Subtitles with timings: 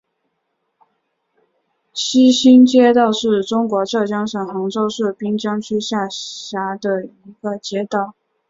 [1.93, 8.15] 西兴街道是中国浙江省杭州市滨江区下辖的一个街道。